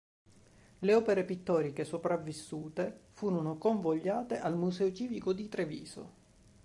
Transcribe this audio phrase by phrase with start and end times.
[0.79, 6.11] Le opere pittoriche sopravvissute furono convogliate al Museo Civico di Treviso.